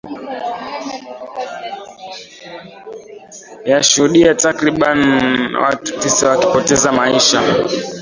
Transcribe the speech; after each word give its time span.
yashuhudia 3.65 4.35
takriban 4.35 5.01
watu 5.61 5.99
tisa 5.99 6.29
wakipoteza 6.29 6.91
maisha 6.91 7.41